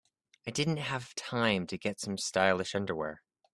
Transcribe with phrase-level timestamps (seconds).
[0.47, 3.21] I didn't have time to get some stylish underwear.